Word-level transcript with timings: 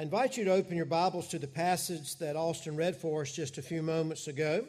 I 0.00 0.02
invite 0.02 0.38
you 0.38 0.44
to 0.46 0.52
open 0.52 0.78
your 0.78 0.86
Bibles 0.86 1.28
to 1.28 1.38
the 1.38 1.46
passage 1.46 2.16
that 2.20 2.34
Austin 2.34 2.74
read 2.74 2.96
for 2.96 3.20
us 3.20 3.32
just 3.32 3.58
a 3.58 3.62
few 3.62 3.82
moments 3.82 4.28
ago. 4.28 4.64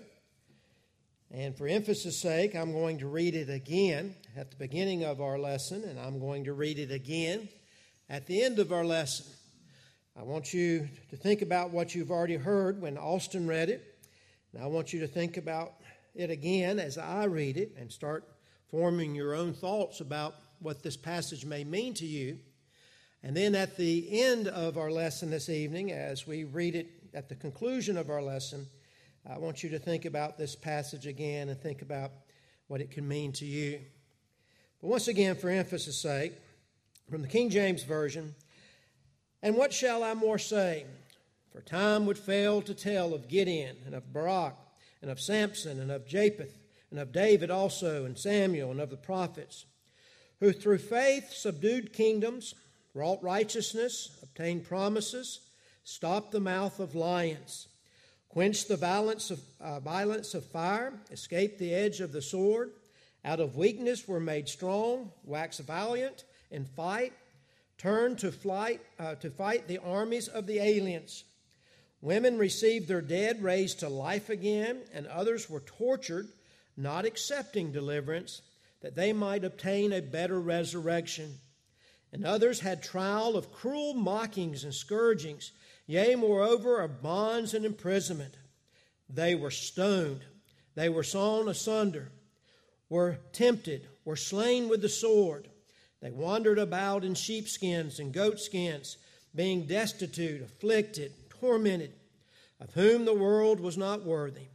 And 1.33 1.55
for 1.55 1.69
emphasis' 1.69 2.19
sake, 2.19 2.53
I'm 2.53 2.73
going 2.73 2.97
to 2.97 3.07
read 3.07 3.33
it 3.33 3.49
again 3.49 4.13
at 4.35 4.51
the 4.51 4.57
beginning 4.57 5.05
of 5.05 5.21
our 5.21 5.39
lesson, 5.39 5.85
and 5.85 5.97
I'm 5.97 6.19
going 6.19 6.43
to 6.43 6.53
read 6.53 6.77
it 6.77 6.91
again 6.91 7.47
at 8.09 8.27
the 8.27 8.43
end 8.43 8.59
of 8.59 8.73
our 8.73 8.83
lesson. 8.83 9.25
I 10.19 10.23
want 10.23 10.53
you 10.53 10.89
to 11.11 11.15
think 11.15 11.41
about 11.41 11.71
what 11.71 11.95
you've 11.95 12.11
already 12.11 12.35
heard 12.35 12.81
when 12.81 12.97
Austin 12.97 13.47
read 13.47 13.69
it. 13.69 14.03
And 14.51 14.61
I 14.61 14.67
want 14.67 14.91
you 14.91 14.99
to 14.99 15.07
think 15.07 15.37
about 15.37 15.75
it 16.13 16.29
again 16.29 16.77
as 16.77 16.97
I 16.97 17.23
read 17.23 17.55
it 17.55 17.73
and 17.79 17.89
start 17.89 18.27
forming 18.69 19.15
your 19.15 19.33
own 19.33 19.53
thoughts 19.53 20.01
about 20.01 20.35
what 20.59 20.83
this 20.83 20.97
passage 20.97 21.45
may 21.45 21.63
mean 21.63 21.93
to 21.93 22.05
you. 22.05 22.39
And 23.23 23.37
then 23.37 23.53
at 23.53 23.77
the 23.77 24.21
end 24.21 24.47
of 24.47 24.77
our 24.77 24.89
lesson 24.89 25.29
this 25.29 25.47
evening, 25.47 25.91
as 25.91 26.25
we 26.25 26.43
read 26.43 26.75
it 26.75 26.89
at 27.13 27.29
the 27.29 27.35
conclusion 27.35 27.97
of 27.97 28.09
our 28.09 28.21
lesson, 28.21 28.65
I 29.29 29.37
want 29.37 29.61
you 29.61 29.69
to 29.69 29.79
think 29.79 30.05
about 30.05 30.37
this 30.37 30.55
passage 30.55 31.05
again 31.05 31.49
and 31.49 31.59
think 31.59 31.83
about 31.83 32.11
what 32.67 32.81
it 32.81 32.89
can 32.89 33.07
mean 33.07 33.31
to 33.33 33.45
you. 33.45 33.79
But 34.81 34.87
once 34.87 35.07
again, 35.07 35.35
for 35.35 35.49
emphasis' 35.49 36.01
sake, 36.01 36.33
from 37.09 37.21
the 37.21 37.27
King 37.27 37.51
James 37.51 37.83
Version, 37.83 38.33
and 39.43 39.55
what 39.55 39.71
shall 39.71 40.03
I 40.03 40.15
more 40.15 40.39
say? 40.39 40.85
For 41.51 41.61
time 41.61 42.05
would 42.05 42.17
fail 42.17 42.61
to 42.63 42.73
tell 42.73 43.13
of 43.13 43.27
Gideon 43.27 43.75
and 43.85 43.93
of 43.93 44.11
Barak 44.11 44.55
and 45.01 45.11
of 45.11 45.19
Samson 45.19 45.79
and 45.79 45.91
of 45.91 46.07
Jephthah 46.07 46.47
and 46.89 46.99
of 46.99 47.11
David 47.11 47.51
also 47.51 48.05
and 48.05 48.17
Samuel 48.17 48.71
and 48.71 48.81
of 48.81 48.89
the 48.89 48.97
prophets, 48.97 49.65
who 50.39 50.53
through 50.53 50.79
faith 50.79 51.31
subdued 51.31 51.93
kingdoms, 51.93 52.55
wrought 52.93 53.21
righteousness, 53.23 54.19
obtained 54.21 54.65
promises, 54.65 55.39
stopped 55.83 56.31
the 56.31 56.39
mouth 56.39 56.79
of 56.79 56.95
lions, 56.95 57.67
quenched 58.29 58.67
the 58.67 58.77
violence 58.77 59.31
of, 59.31 59.39
uh, 59.59 59.79
violence 59.79 60.33
of 60.33 60.45
fire, 60.45 60.93
escaped 61.11 61.59
the 61.59 61.73
edge 61.73 62.01
of 62.01 62.11
the 62.11 62.21
sword, 62.21 62.71
out 63.23 63.39
of 63.39 63.55
weakness 63.55 64.07
were 64.07 64.19
made 64.19 64.47
strong, 64.47 65.11
waxed 65.23 65.61
valiant 65.61 66.23
in 66.49 66.65
fight 66.65 67.13
turned 67.81 68.19
to 68.19 68.31
flight 68.31 68.79
uh, 68.99 69.15
to 69.15 69.31
fight 69.31 69.67
the 69.67 69.79
armies 69.79 70.27
of 70.27 70.45
the 70.45 70.59
aliens. 70.59 71.23
Women 71.99 72.37
received 72.37 72.87
their 72.87 73.01
dead 73.01 73.41
raised 73.41 73.79
to 73.79 73.89
life 73.89 74.29
again, 74.29 74.81
and 74.93 75.07
others 75.07 75.49
were 75.49 75.61
tortured, 75.61 76.27
not 76.77 77.05
accepting 77.05 77.71
deliverance, 77.71 78.43
that 78.81 78.95
they 78.95 79.13
might 79.13 79.43
obtain 79.43 79.93
a 79.93 80.01
better 80.01 80.39
resurrection. 80.39 81.39
And 82.13 82.25
others 82.25 82.59
had 82.59 82.83
trial 82.83 83.37
of 83.37 83.51
cruel 83.51 83.93
mockings 83.93 84.63
and 84.63 84.73
scourgings, 84.73 85.51
yea, 85.85 86.15
moreover, 86.15 86.81
of 86.81 87.01
bonds 87.01 87.53
and 87.53 87.65
imprisonment. 87.65 88.35
They 89.09 89.35
were 89.35 89.51
stoned, 89.51 90.25
they 90.75 90.89
were 90.89 91.03
sawn 91.03 91.47
asunder, 91.47 92.11
were 92.89 93.19
tempted, 93.31 93.87
were 94.03 94.15
slain 94.15 94.67
with 94.69 94.81
the 94.81 94.89
sword. 94.89 95.47
They 96.01 96.11
wandered 96.11 96.59
about 96.59 97.03
in 97.03 97.13
sheepskins 97.13 97.99
and 97.99 98.13
goatskins, 98.13 98.97
being 99.33 99.65
destitute, 99.65 100.41
afflicted, 100.41 101.13
tormented, 101.29 101.93
of 102.59 102.73
whom 102.73 103.05
the 103.05 103.13
world 103.13 103.59
was 103.59 103.77
not 103.77 104.03
worthy. 104.03 104.47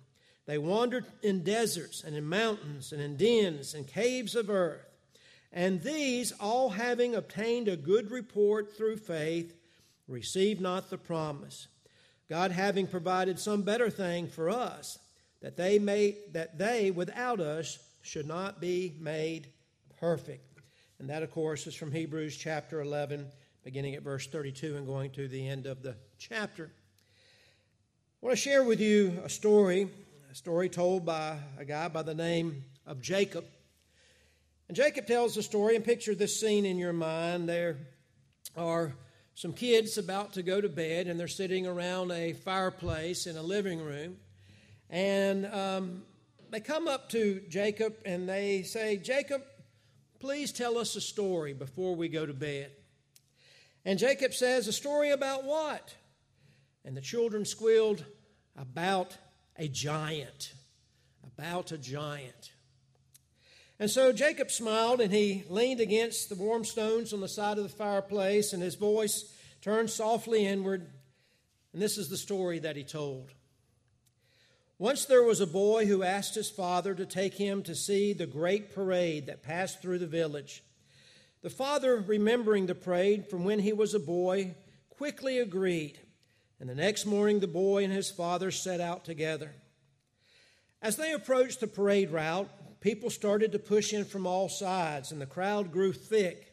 They 0.46 0.58
wandered 0.58 1.06
in 1.22 1.42
deserts 1.42 2.04
and 2.04 2.14
in 2.14 2.24
mountains 2.24 2.92
and 2.92 3.00
in 3.00 3.16
dens 3.16 3.74
and 3.74 3.86
caves 3.86 4.34
of 4.34 4.48
earth. 4.48 4.95
And 5.56 5.80
these, 5.80 6.32
all 6.32 6.68
having 6.68 7.14
obtained 7.14 7.66
a 7.66 7.78
good 7.78 8.10
report 8.10 8.76
through 8.76 8.98
faith, 8.98 9.54
received 10.06 10.60
not 10.60 10.90
the 10.90 10.98
promise. 10.98 11.66
God 12.28 12.50
having 12.50 12.86
provided 12.86 13.38
some 13.38 13.62
better 13.62 13.88
thing 13.88 14.28
for 14.28 14.50
us, 14.50 14.98
that 15.40 15.56
they 15.56 15.78
may 15.78 16.18
that 16.32 16.58
they 16.58 16.90
without 16.90 17.40
us 17.40 17.78
should 18.02 18.26
not 18.26 18.60
be 18.60 18.97
made 19.00 19.48
perfect. 19.98 20.60
And 20.98 21.08
that, 21.08 21.22
of 21.22 21.31
course, 21.31 21.66
is 21.66 21.75
from 21.75 21.91
Hebrews 21.91 22.36
chapter 22.36 22.82
11, 22.82 23.26
beginning 23.64 23.94
at 23.94 24.02
verse 24.02 24.26
32 24.26 24.76
and 24.76 24.86
going 24.86 25.10
to 25.12 25.26
the 25.26 25.48
end 25.48 25.64
of 25.64 25.82
the 25.82 25.97
chapter. 26.19 26.70
I 28.22 28.26
want 28.26 28.36
to 28.36 28.42
share 28.42 28.62
with 28.62 28.81
you 28.81 29.22
a 29.25 29.31
story, 29.31 29.88
a 30.31 30.34
story 30.34 30.69
told 30.69 31.06
by 31.06 31.38
a 31.56 31.64
guy 31.64 31.88
by 31.88 32.02
the 32.02 32.14
name 32.14 32.64
of 32.86 33.00
Jacob. 33.00 33.47
And 34.69 34.77
Jacob 34.77 35.06
tells 35.06 35.34
the 35.34 35.43
story, 35.43 35.77
and 35.77 35.84
picture 35.84 36.15
this 36.15 36.41
scene 36.41 36.66
in 36.66 36.77
your 36.78 36.93
mind. 36.93 37.49
There 37.49 37.78
are 38.56 38.94
some 39.34 39.53
kids 39.53 39.97
about 39.97 40.32
to 40.32 40.43
go 40.43 40.60
to 40.60 40.69
bed, 40.69 41.06
and 41.06 41.21
they're 41.21 41.28
sitting 41.28 41.66
around 41.66 42.10
a 42.10 42.32
fireplace 42.32 43.26
in 43.26 43.37
a 43.37 43.43
living 43.43 43.81
room. 43.81 44.16
And 44.91 45.47
um, 45.47 46.03
they 46.50 46.60
come 46.60 46.88
up 46.88 47.10
to 47.10 47.43
Jacob 47.49 47.97
and 48.05 48.28
they 48.28 48.62
say, 48.62 48.97
Jacob, 48.97 49.43
Please 50.19 50.50
tell 50.50 50.78
us 50.78 50.97
a 50.97 51.00
story 51.00 51.53
before 51.53 51.94
we 51.94 52.09
go 52.09 52.25
to 52.25 52.32
bed. 52.32 52.71
And 53.84 53.99
Jacob 53.99 54.32
says, 54.32 54.66
A 54.66 54.72
story 54.72 55.10
about 55.10 55.44
what? 55.44 55.94
And 56.84 56.97
the 56.97 57.03
children 57.03 57.44
squealed, 57.44 58.05
About 58.56 59.16
a 59.56 59.69
giant. 59.69 60.55
About 61.22 61.71
a 61.71 61.78
giant. 61.78 62.53
And 63.78 63.91
so 63.91 64.12
Jacob 64.12 64.50
smiled 64.50 65.00
and 65.00 65.12
he 65.12 65.44
leaned 65.48 65.81
against 65.81 66.28
the 66.28 66.34
warm 66.34 66.64
stones 66.64 67.12
on 67.12 67.20
the 67.20 67.28
side 67.28 67.59
of 67.59 67.64
the 67.64 67.69
fireplace, 67.69 68.53
and 68.53 68.62
his 68.62 68.75
voice 68.75 69.32
turned 69.60 69.91
softly 69.91 70.47
inward. 70.47 70.91
And 71.72 71.82
this 71.82 71.98
is 71.98 72.09
the 72.09 72.16
story 72.16 72.59
that 72.60 72.76
he 72.76 72.84
told. 72.84 73.32
Once 74.78 75.04
there 75.04 75.22
was 75.22 75.41
a 75.41 75.47
boy 75.47 75.87
who 75.87 76.03
asked 76.03 76.34
his 76.34 76.50
father 76.50 76.94
to 76.94 77.06
take 77.06 77.34
him 77.34 77.62
to 77.62 77.75
see 77.75 78.12
the 78.12 78.26
great 78.26 78.75
parade 78.75 79.26
that 79.26 79.42
passed 79.42 79.81
through 79.81 79.98
the 79.98 80.06
village. 80.06 80.62
The 81.43 81.50
father, 81.50 81.97
remembering 81.97 82.66
the 82.66 82.75
parade 82.75 83.28
from 83.28 83.44
when 83.44 83.60
he 83.60 83.72
was 83.72 83.94
a 83.94 83.98
boy, 83.98 84.54
quickly 84.91 85.38
agreed, 85.38 85.98
and 86.60 86.69
the 86.69 86.75
next 86.75 87.06
morning 87.06 87.41
the 87.41 87.47
boy 87.47 87.84
and 87.84 87.93
his 87.93 88.10
father 88.10 88.50
set 88.50 88.81
out 88.81 89.04
together. 89.04 89.54
As 90.82 90.97
they 90.97 91.12
approached 91.12 91.60
the 91.60 91.66
parade 91.66 92.10
route, 92.10 92.50
people 92.86 93.10
started 93.10 93.50
to 93.50 93.58
push 93.58 93.92
in 93.92 94.04
from 94.04 94.28
all 94.28 94.48
sides, 94.48 95.10
and 95.10 95.20
the 95.20 95.26
crowd 95.26 95.72
grew 95.72 95.92
thick. 95.92 96.52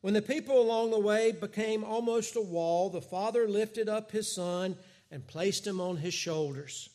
When 0.00 0.12
the 0.12 0.20
people 0.20 0.60
along 0.60 0.90
the 0.90 0.98
way 0.98 1.30
became 1.30 1.84
almost 1.84 2.34
a 2.34 2.40
wall, 2.40 2.90
the 2.90 3.00
father 3.00 3.46
lifted 3.46 3.88
up 3.88 4.10
his 4.10 4.34
son 4.34 4.76
and 5.12 5.24
placed 5.24 5.64
him 5.64 5.80
on 5.80 5.98
his 5.98 6.12
shoulders. 6.12 6.88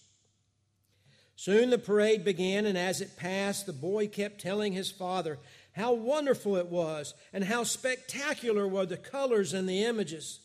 Soon 1.37 1.69
the 1.69 1.77
parade 1.77 2.25
began, 2.25 2.65
and 2.65 2.77
as 2.77 2.99
it 2.99 3.15
passed, 3.15 3.65
the 3.65 3.71
boy 3.71 4.09
kept 4.09 4.41
telling 4.41 4.73
his 4.73 4.91
father 4.91 5.37
how 5.71 5.93
wonderful 5.93 6.57
it 6.57 6.67
was 6.67 7.13
and 7.31 7.45
how 7.45 7.63
spectacular 7.63 8.67
were 8.67 8.85
the 8.85 8.97
colors 8.97 9.53
and 9.53 9.69
the 9.69 9.85
images. 9.85 10.41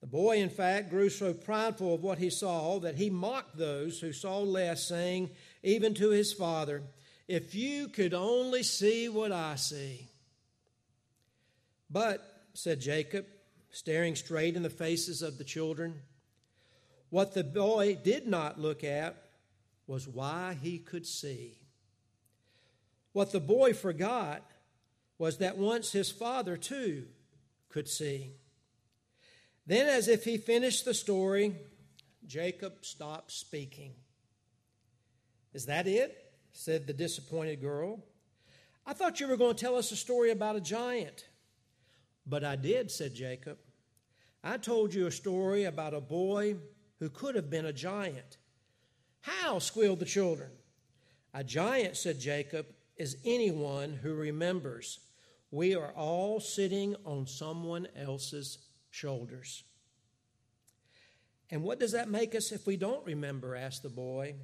The 0.00 0.08
boy, 0.08 0.38
in 0.38 0.50
fact, 0.50 0.90
grew 0.90 1.10
so 1.10 1.32
prideful 1.32 1.94
of 1.94 2.02
what 2.02 2.18
he 2.18 2.28
saw 2.28 2.80
that 2.80 2.96
he 2.96 3.08
mocked 3.08 3.56
those 3.56 4.00
who 4.00 4.12
saw 4.12 4.40
less, 4.40 4.88
saying, 4.88 5.30
even 5.62 5.94
to 5.94 6.10
his 6.10 6.32
father, 6.32 6.82
If 7.26 7.54
you 7.54 7.88
could 7.88 8.12
only 8.12 8.62
see 8.62 9.08
what 9.08 9.32
I 9.32 9.56
see. 9.56 10.08
But, 11.90 12.20
said 12.52 12.80
Jacob, 12.80 13.26
staring 13.70 14.14
straight 14.14 14.56
in 14.56 14.62
the 14.62 14.70
faces 14.70 15.22
of 15.22 15.38
the 15.38 15.44
children, 15.44 16.00
what 17.10 17.34
the 17.34 17.44
boy 17.44 17.96
did 18.02 18.26
not 18.26 18.60
look 18.60 18.84
at 18.84 19.16
was 19.86 20.08
why 20.08 20.56
he 20.60 20.78
could 20.78 21.06
see. 21.06 21.58
What 23.12 23.32
the 23.32 23.40
boy 23.40 23.72
forgot 23.72 24.42
was 25.18 25.38
that 25.38 25.56
once 25.56 25.92
his 25.92 26.10
father, 26.10 26.56
too, 26.56 27.06
could 27.68 27.88
see. 27.88 28.32
Then, 29.66 29.86
as 29.86 30.08
if 30.08 30.24
he 30.24 30.36
finished 30.36 30.84
the 30.84 30.94
story, 30.94 31.54
Jacob 32.26 32.84
stopped 32.84 33.32
speaking. 33.32 33.92
Is 35.52 35.66
that 35.66 35.86
it? 35.86 36.23
Said 36.54 36.86
the 36.86 36.92
disappointed 36.92 37.60
girl. 37.60 38.02
I 38.86 38.92
thought 38.94 39.20
you 39.20 39.26
were 39.26 39.36
going 39.36 39.54
to 39.54 39.62
tell 39.62 39.76
us 39.76 39.92
a 39.92 39.96
story 39.96 40.30
about 40.30 40.56
a 40.56 40.60
giant. 40.60 41.26
But 42.26 42.44
I 42.44 42.56
did, 42.56 42.90
said 42.90 43.14
Jacob. 43.14 43.58
I 44.42 44.56
told 44.56 44.94
you 44.94 45.06
a 45.06 45.12
story 45.12 45.64
about 45.64 45.94
a 45.94 46.00
boy 46.00 46.56
who 47.00 47.10
could 47.10 47.34
have 47.34 47.50
been 47.50 47.66
a 47.66 47.72
giant. 47.72 48.38
How? 49.20 49.58
squealed 49.58 49.98
the 49.98 50.06
children. 50.06 50.50
A 51.34 51.42
giant, 51.42 51.96
said 51.96 52.20
Jacob, 52.20 52.66
is 52.96 53.16
anyone 53.24 53.94
who 53.94 54.14
remembers. 54.14 55.00
We 55.50 55.74
are 55.74 55.92
all 55.96 56.40
sitting 56.40 56.94
on 57.04 57.26
someone 57.26 57.88
else's 57.96 58.58
shoulders. 58.90 59.64
And 61.50 61.62
what 61.62 61.80
does 61.80 61.92
that 61.92 62.08
make 62.08 62.34
us 62.34 62.52
if 62.52 62.66
we 62.66 62.76
don't 62.76 63.04
remember? 63.04 63.56
asked 63.56 63.82
the 63.82 63.88
boy. 63.88 64.36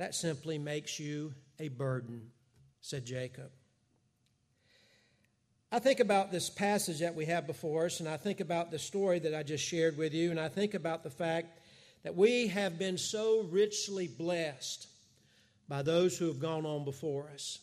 That 0.00 0.14
simply 0.14 0.56
makes 0.56 0.98
you 0.98 1.34
a 1.58 1.68
burden, 1.68 2.30
said 2.80 3.04
Jacob. 3.04 3.50
I 5.70 5.78
think 5.78 6.00
about 6.00 6.32
this 6.32 6.48
passage 6.48 7.00
that 7.00 7.14
we 7.14 7.26
have 7.26 7.46
before 7.46 7.84
us, 7.84 8.00
and 8.00 8.08
I 8.08 8.16
think 8.16 8.40
about 8.40 8.70
the 8.70 8.78
story 8.78 9.18
that 9.18 9.34
I 9.34 9.42
just 9.42 9.62
shared 9.62 9.98
with 9.98 10.14
you, 10.14 10.30
and 10.30 10.40
I 10.40 10.48
think 10.48 10.72
about 10.72 11.02
the 11.02 11.10
fact 11.10 11.60
that 12.02 12.16
we 12.16 12.46
have 12.46 12.78
been 12.78 12.96
so 12.96 13.42
richly 13.50 14.08
blessed 14.08 14.88
by 15.68 15.82
those 15.82 16.16
who 16.16 16.28
have 16.28 16.40
gone 16.40 16.64
on 16.64 16.86
before 16.86 17.30
us. 17.34 17.58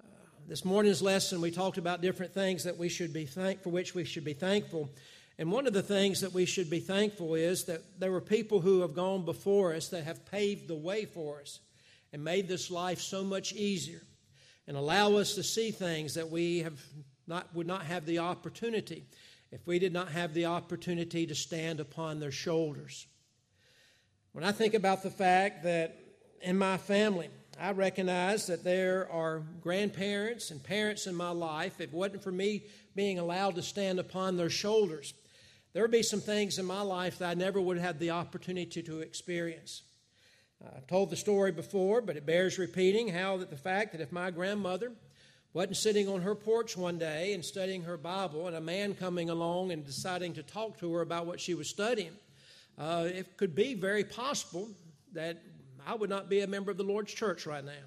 Uh, 0.00 0.04
this 0.46 0.64
morning's 0.64 1.02
lesson, 1.02 1.40
we 1.40 1.50
talked 1.50 1.76
about 1.76 2.02
different 2.02 2.34
things 2.34 2.62
that 2.62 2.78
we 2.78 2.88
should 2.88 3.12
be 3.12 3.26
thank 3.26 3.64
for 3.64 3.70
which 3.70 3.96
we 3.96 4.04
should 4.04 4.24
be 4.24 4.32
thankful. 4.32 4.90
And 5.38 5.52
one 5.52 5.66
of 5.66 5.74
the 5.74 5.82
things 5.82 6.22
that 6.22 6.32
we 6.32 6.46
should 6.46 6.70
be 6.70 6.80
thankful 6.80 7.34
is 7.34 7.64
that 7.64 8.00
there 8.00 8.10
were 8.10 8.22
people 8.22 8.60
who 8.60 8.80
have 8.80 8.94
gone 8.94 9.24
before 9.24 9.74
us 9.74 9.88
that 9.88 10.04
have 10.04 10.24
paved 10.24 10.66
the 10.66 10.74
way 10.74 11.04
for 11.04 11.40
us 11.40 11.60
and 12.12 12.24
made 12.24 12.48
this 12.48 12.70
life 12.70 13.00
so 13.00 13.22
much 13.22 13.52
easier 13.52 14.02
and 14.66 14.76
allow 14.76 15.16
us 15.16 15.34
to 15.34 15.42
see 15.42 15.70
things 15.70 16.14
that 16.14 16.30
we 16.30 16.60
have 16.60 16.80
not, 17.26 17.54
would 17.54 17.66
not 17.66 17.84
have 17.84 18.06
the 18.06 18.18
opportunity 18.18 19.04
if 19.52 19.66
we 19.66 19.78
did 19.78 19.92
not 19.92 20.08
have 20.08 20.32
the 20.32 20.46
opportunity 20.46 21.26
to 21.26 21.34
stand 21.34 21.80
upon 21.80 22.18
their 22.18 22.32
shoulders. 22.32 23.06
When 24.32 24.44
I 24.44 24.52
think 24.52 24.74
about 24.74 25.02
the 25.02 25.10
fact 25.10 25.64
that 25.64 25.98
in 26.40 26.58
my 26.58 26.78
family, 26.78 27.28
I 27.58 27.72
recognize 27.72 28.46
that 28.48 28.64
there 28.64 29.10
are 29.10 29.42
grandparents 29.60 30.50
and 30.50 30.62
parents 30.62 31.06
in 31.06 31.14
my 31.14 31.30
life. 31.30 31.74
If 31.80 31.88
it 31.88 31.92
wasn't 31.92 32.22
for 32.22 32.32
me 32.32 32.64
being 32.94 33.18
allowed 33.18 33.54
to 33.54 33.62
stand 33.62 33.98
upon 33.98 34.36
their 34.36 34.50
shoulders, 34.50 35.14
there 35.76 35.84
would 35.84 35.90
be 35.90 36.02
some 36.02 36.22
things 36.22 36.58
in 36.58 36.64
my 36.64 36.80
life 36.80 37.18
that 37.18 37.28
I 37.28 37.34
never 37.34 37.60
would 37.60 37.76
have 37.76 37.84
had 37.84 37.98
the 37.98 38.12
opportunity 38.12 38.82
to 38.84 39.00
experience. 39.00 39.82
I've 40.74 40.86
told 40.86 41.10
the 41.10 41.16
story 41.16 41.52
before, 41.52 42.00
but 42.00 42.16
it 42.16 42.24
bears 42.24 42.58
repeating 42.58 43.08
how 43.08 43.36
that 43.36 43.50
the 43.50 43.58
fact 43.58 43.92
that 43.92 44.00
if 44.00 44.10
my 44.10 44.30
grandmother 44.30 44.92
wasn't 45.52 45.76
sitting 45.76 46.08
on 46.08 46.22
her 46.22 46.34
porch 46.34 46.78
one 46.78 46.96
day 46.96 47.34
and 47.34 47.44
studying 47.44 47.82
her 47.82 47.98
Bible, 47.98 48.46
and 48.46 48.56
a 48.56 48.60
man 48.62 48.94
coming 48.94 49.28
along 49.28 49.70
and 49.70 49.84
deciding 49.84 50.32
to 50.32 50.42
talk 50.42 50.78
to 50.78 50.90
her 50.94 51.02
about 51.02 51.26
what 51.26 51.40
she 51.40 51.52
was 51.52 51.68
studying, 51.68 52.12
uh, 52.78 53.08
it 53.12 53.36
could 53.36 53.54
be 53.54 53.74
very 53.74 54.02
possible 54.02 54.70
that 55.12 55.42
I 55.86 55.94
would 55.94 56.08
not 56.08 56.30
be 56.30 56.40
a 56.40 56.46
member 56.46 56.70
of 56.70 56.78
the 56.78 56.84
Lord's 56.84 57.12
church 57.12 57.44
right 57.44 57.62
now. 57.62 57.86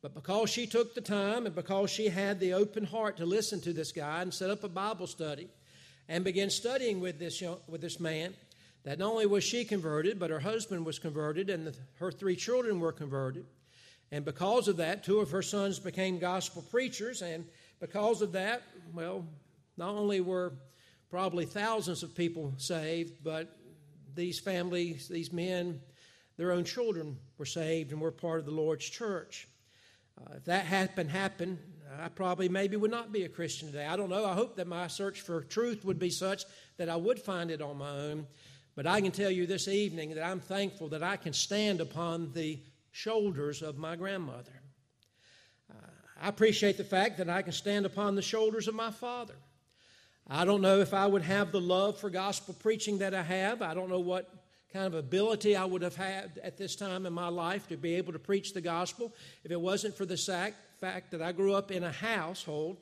But 0.00 0.14
because 0.14 0.48
she 0.48 0.66
took 0.66 0.94
the 0.94 1.02
time 1.02 1.44
and 1.44 1.54
because 1.54 1.90
she 1.90 2.08
had 2.08 2.40
the 2.40 2.54
open 2.54 2.84
heart 2.84 3.18
to 3.18 3.26
listen 3.26 3.60
to 3.60 3.74
this 3.74 3.92
guy 3.92 4.22
and 4.22 4.32
set 4.32 4.48
up 4.48 4.64
a 4.64 4.68
Bible 4.70 5.06
study 5.06 5.50
and 6.08 6.24
began 6.24 6.50
studying 6.50 7.00
with 7.00 7.18
this, 7.18 7.40
young, 7.40 7.58
with 7.68 7.80
this 7.80 7.98
man, 7.98 8.34
that 8.84 8.98
not 8.98 9.10
only 9.10 9.26
was 9.26 9.42
she 9.42 9.64
converted, 9.64 10.18
but 10.18 10.30
her 10.30 10.38
husband 10.40 10.86
was 10.86 10.98
converted, 10.98 11.50
and 11.50 11.66
the, 11.66 11.74
her 11.98 12.12
three 12.12 12.36
children 12.36 12.78
were 12.78 12.92
converted. 12.92 13.44
And 14.12 14.24
because 14.24 14.68
of 14.68 14.76
that, 14.76 15.02
two 15.02 15.18
of 15.18 15.30
her 15.32 15.42
sons 15.42 15.78
became 15.78 16.18
gospel 16.18 16.62
preachers. 16.62 17.22
And 17.22 17.44
because 17.80 18.22
of 18.22 18.32
that, 18.32 18.62
well, 18.94 19.26
not 19.76 19.90
only 19.90 20.20
were 20.20 20.52
probably 21.10 21.44
thousands 21.44 22.02
of 22.02 22.14
people 22.14 22.54
saved, 22.56 23.24
but 23.24 23.56
these 24.14 24.38
families, 24.38 25.08
these 25.08 25.32
men, 25.32 25.80
their 26.36 26.52
own 26.52 26.64
children 26.64 27.18
were 27.38 27.46
saved 27.46 27.92
and 27.92 28.00
were 28.00 28.12
part 28.12 28.38
of 28.38 28.46
the 28.46 28.52
Lord's 28.52 28.88
church. 28.88 29.48
Uh, 30.18 30.34
if 30.36 30.44
that 30.44 30.64
happened, 30.64 31.10
happened, 31.10 31.58
I 32.00 32.08
probably 32.08 32.48
maybe 32.48 32.76
would 32.76 32.90
not 32.90 33.12
be 33.12 33.24
a 33.24 33.28
Christian 33.28 33.68
today. 33.68 33.86
I 33.86 33.96
don't 33.96 34.10
know. 34.10 34.24
I 34.24 34.34
hope 34.34 34.56
that 34.56 34.66
my 34.66 34.86
search 34.88 35.20
for 35.20 35.42
truth 35.42 35.84
would 35.84 35.98
be 35.98 36.10
such 36.10 36.44
that 36.78 36.88
I 36.88 36.96
would 36.96 37.18
find 37.18 37.50
it 37.50 37.62
on 37.62 37.78
my 37.78 37.90
own. 37.90 38.26
But 38.74 38.86
I 38.86 39.00
can 39.00 39.12
tell 39.12 39.30
you 39.30 39.46
this 39.46 39.68
evening 39.68 40.14
that 40.14 40.24
I'm 40.24 40.40
thankful 40.40 40.88
that 40.88 41.02
I 41.02 41.16
can 41.16 41.32
stand 41.32 41.80
upon 41.80 42.32
the 42.32 42.58
shoulders 42.90 43.62
of 43.62 43.78
my 43.78 43.96
grandmother. 43.96 44.60
Uh, 45.70 45.86
I 46.22 46.28
appreciate 46.28 46.76
the 46.76 46.84
fact 46.84 47.18
that 47.18 47.30
I 47.30 47.42
can 47.42 47.52
stand 47.52 47.86
upon 47.86 48.16
the 48.16 48.22
shoulders 48.22 48.68
of 48.68 48.74
my 48.74 48.90
father. 48.90 49.36
I 50.28 50.44
don't 50.44 50.60
know 50.60 50.80
if 50.80 50.92
I 50.92 51.06
would 51.06 51.22
have 51.22 51.52
the 51.52 51.60
love 51.60 51.98
for 51.98 52.10
gospel 52.10 52.54
preaching 52.54 52.98
that 52.98 53.14
I 53.14 53.22
have. 53.22 53.62
I 53.62 53.74
don't 53.74 53.88
know 53.88 54.00
what 54.00 54.28
kind 54.72 54.86
of 54.86 54.94
ability 54.94 55.56
I 55.56 55.64
would 55.64 55.82
have 55.82 55.96
had 55.96 56.40
at 56.42 56.58
this 56.58 56.74
time 56.76 57.06
in 57.06 57.12
my 57.12 57.28
life 57.28 57.68
to 57.68 57.76
be 57.76 57.94
able 57.94 58.12
to 58.12 58.18
preach 58.18 58.52
the 58.52 58.60
gospel 58.60 59.14
if 59.44 59.50
it 59.50 59.60
wasn't 59.60 59.96
for 59.96 60.04
the 60.04 60.16
fact 60.16 60.56
that 60.80 61.22
I 61.22 61.32
grew 61.32 61.54
up 61.54 61.70
in 61.70 61.84
a 61.84 61.92
household 61.92 62.76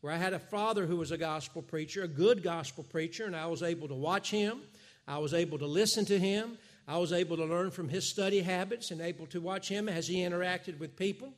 where 0.00 0.12
I 0.12 0.16
had 0.16 0.32
a 0.32 0.38
father 0.38 0.86
who 0.86 0.96
was 0.96 1.10
a 1.10 1.18
gospel 1.18 1.62
preacher, 1.62 2.02
a 2.02 2.08
good 2.08 2.42
gospel 2.42 2.84
preacher, 2.84 3.24
and 3.24 3.34
I 3.34 3.46
was 3.46 3.62
able 3.62 3.88
to 3.88 3.94
watch 3.94 4.30
him. 4.30 4.60
I 5.06 5.18
was 5.18 5.34
able 5.34 5.58
to 5.58 5.66
listen 5.66 6.04
to 6.06 6.18
him. 6.18 6.58
I 6.86 6.98
was 6.98 7.12
able 7.12 7.36
to 7.36 7.44
learn 7.44 7.70
from 7.70 7.88
his 7.88 8.08
study 8.08 8.40
habits 8.40 8.90
and 8.90 9.00
able 9.00 9.26
to 9.26 9.40
watch 9.40 9.68
him 9.68 9.88
as 9.88 10.06
he 10.06 10.18
interacted 10.18 10.78
with 10.78 10.96
people. 10.96 11.32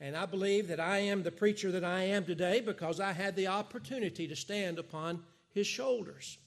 And 0.00 0.16
I 0.16 0.26
believe 0.26 0.68
that 0.68 0.80
I 0.80 0.98
am 0.98 1.22
the 1.22 1.30
preacher 1.30 1.70
that 1.72 1.84
I 1.84 2.02
am 2.02 2.24
today 2.24 2.60
because 2.60 3.00
I 3.00 3.12
had 3.12 3.36
the 3.36 3.48
opportunity 3.48 4.28
to 4.28 4.36
stand 4.36 4.78
upon 4.78 5.22
his 5.52 5.66
shoulders. 5.66 6.38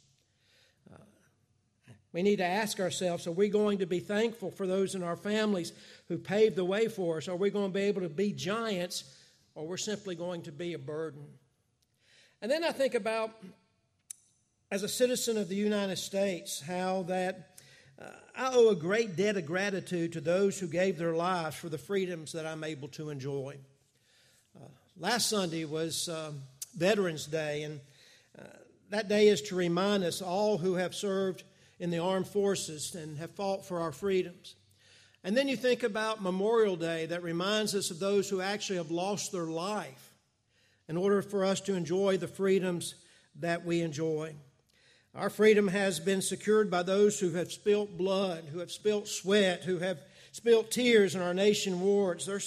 We 2.12 2.24
need 2.24 2.38
to 2.38 2.46
ask 2.46 2.80
ourselves 2.80 3.28
are 3.28 3.32
we 3.32 3.50
going 3.50 3.80
to 3.80 3.86
be 3.86 4.00
thankful 4.00 4.52
for 4.52 4.66
those 4.66 4.96
in 4.96 5.04
our 5.04 5.16
families 5.16 5.74
who 6.08 6.18
paved 6.18 6.56
the 6.56 6.66
way 6.66 6.88
for 6.88 7.18
us? 7.18 7.28
Are 7.28 7.36
we 7.36 7.52
going 7.52 7.72
to 7.72 7.74
be 7.74 7.86
able 7.86 8.02
to 8.02 8.10
be 8.10 8.32
giants 8.32 9.04
or 9.56 9.68
we're 9.68 9.78
simply 9.78 10.16
going 10.16 10.42
to 10.44 10.52
be 10.52 10.74
a 10.74 10.80
burden? 10.80 11.26
And 12.42 12.50
then 12.50 12.64
I 12.64 12.72
think 12.72 12.96
about 12.96 13.32
as 14.72 14.84
a 14.84 14.88
citizen 14.88 15.38
of 15.38 15.50
the 15.50 15.56
United 15.56 15.98
States, 15.98 16.62
how 16.62 17.04
that 17.04 17.58
uh, 18.00 18.06
I 18.36 18.52
owe 18.54 18.70
a 18.70 18.76
great 18.76 19.16
debt 19.16 19.36
of 19.36 19.46
gratitude 19.46 20.14
to 20.14 20.22
those 20.22 20.60
who 20.60 20.68
gave 20.68 20.98
their 20.98 21.16
lives 21.16 21.56
for 21.56 21.70
the 21.70 21.78
freedoms 21.78 22.34
that 22.34 22.46
I'm 22.46 22.64
able 22.64 22.88
to 22.90 23.10
enjoy. 23.10 23.58
Uh, 24.56 24.68
last 24.98 25.28
Sunday 25.28 25.66
was 25.66 26.08
uh, 26.08 26.32
Veterans 26.78 27.26
Day, 27.26 27.64
and 27.64 27.80
uh, 28.38 28.44
that 28.92 29.08
day 29.08 29.28
is 29.28 29.42
to 29.44 29.56
remind 29.56 30.04
us 30.04 30.22
all 30.22 30.60
who 30.60 30.76
have 30.76 30.94
served 30.94 31.44
in 31.80 31.90
the 31.90 32.00
armed 32.00 32.28
forces 32.28 32.96
and 32.96 33.18
have 33.18 33.32
fought 33.32 33.66
for 33.66 33.80
our 33.80 33.92
freedoms. 33.92 34.56
And 35.24 35.36
then 35.36 35.48
you 35.48 35.58
think 35.58 35.84
about 35.84 36.22
Memorial 36.22 36.76
Day 36.76 37.06
that 37.08 37.24
reminds 37.24 37.76
us 37.76 37.92
of 37.92 38.00
those 38.00 38.30
who 38.30 38.42
actually 38.42 38.78
have 38.78 38.92
lost 38.92 39.32
their 39.32 39.46
life 39.46 40.14
in 40.88 40.98
order 40.98 41.22
for 41.22 41.44
us 41.44 41.62
to 41.62 41.76
enjoy 41.76 42.18
the 42.18 42.28
freedoms 42.28 42.96
that 43.36 43.66
we 43.66 43.82
enjoy. 43.82 44.34
Our 45.16 45.30
freedom 45.30 45.68
has 45.68 46.00
been 46.00 46.22
secured 46.22 46.70
by 46.70 46.84
those 46.84 47.20
who 47.20 47.32
have 47.32 47.52
spilt 47.52 47.98
blood, 47.98 48.46
who 48.52 48.60
have 48.60 48.72
spilt 48.72 49.08
sweat, 49.08 49.64
who 49.64 49.80
have 49.80 50.00
spilt 50.32 50.72
tears 50.72 51.16
in 51.16 51.22
our 51.22 51.34
nation 51.34 51.82
wards. 51.82 52.26
Their 52.26 52.42